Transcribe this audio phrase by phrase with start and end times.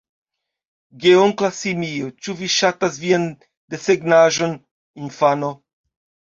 [1.03, 3.29] Geonkla simio: "Ĉu vi ŝatas vian
[3.77, 4.59] desegnaĵon,
[5.07, 5.57] infano?"